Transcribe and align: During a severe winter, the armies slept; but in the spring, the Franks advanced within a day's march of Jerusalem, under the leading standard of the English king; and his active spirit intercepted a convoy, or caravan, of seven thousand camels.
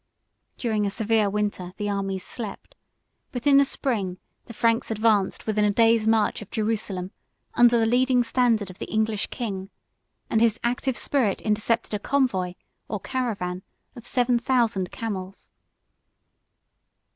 During 0.57 0.87
a 0.87 0.89
severe 0.89 1.29
winter, 1.29 1.73
the 1.77 1.87
armies 1.87 2.23
slept; 2.25 2.73
but 3.31 3.45
in 3.45 3.57
the 3.57 3.63
spring, 3.63 4.17
the 4.45 4.53
Franks 4.55 4.89
advanced 4.89 5.45
within 5.45 5.63
a 5.63 5.69
day's 5.69 6.07
march 6.07 6.41
of 6.41 6.49
Jerusalem, 6.49 7.11
under 7.53 7.77
the 7.77 7.85
leading 7.85 8.23
standard 8.23 8.71
of 8.71 8.79
the 8.79 8.89
English 8.91 9.27
king; 9.27 9.69
and 10.27 10.41
his 10.41 10.59
active 10.63 10.97
spirit 10.97 11.39
intercepted 11.43 11.93
a 11.93 11.99
convoy, 11.99 12.55
or 12.87 12.99
caravan, 12.99 13.61
of 13.95 14.07
seven 14.07 14.39
thousand 14.39 14.89
camels. 14.91 15.51